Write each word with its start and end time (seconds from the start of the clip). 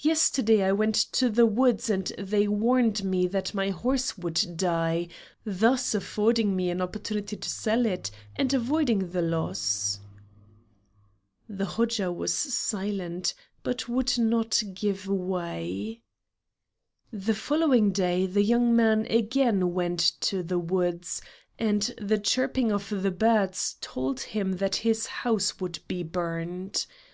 Yesterday 0.00 0.62
I 0.62 0.72
went 0.72 0.94
to 0.94 1.28
the 1.28 1.44
woods 1.44 1.90
and 1.90 2.06
they 2.18 2.48
warned 2.48 3.04
me 3.04 3.26
that 3.26 3.52
my 3.52 3.68
horse 3.68 4.16
would 4.16 4.56
die, 4.56 5.08
thus 5.44 5.94
affording 5.94 6.56
me 6.56 6.70
an 6.70 6.80
opportunity 6.80 7.36
of 7.36 7.44
selling 7.44 7.92
it 7.92 8.10
and 8.34 8.54
avoiding 8.54 9.10
the 9.10 9.20
loss." 9.20 10.00
The 11.50 11.66
Hodja 11.66 12.10
was 12.10 12.32
silent, 12.32 13.34
but 13.62 13.86
would 13.86 14.16
not 14.16 14.62
give 14.72 15.06
way. 15.06 16.00
The 17.12 17.34
following 17.34 17.92
day 17.92 18.24
the 18.24 18.42
young 18.42 18.74
man 18.74 19.04
again 19.10 19.74
went 19.74 19.98
to 20.22 20.42
the 20.42 20.58
woods, 20.58 21.20
and 21.58 21.82
the 22.00 22.16
chirping 22.16 22.72
of 22.72 22.88
the 22.88 23.10
birds 23.10 23.76
told 23.82 24.20
him 24.20 24.52
that 24.52 24.76
his 24.76 25.04
house 25.08 25.60
would 25.60 25.78
be 25.86 26.02
burned. 26.02 26.86